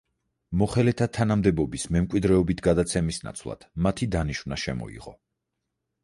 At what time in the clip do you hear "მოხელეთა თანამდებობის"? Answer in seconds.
0.59-1.83